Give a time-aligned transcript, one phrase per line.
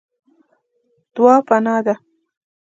[1.15, 1.93] دعا پناه ده.